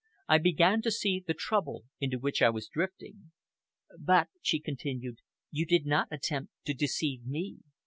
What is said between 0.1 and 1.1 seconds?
I began to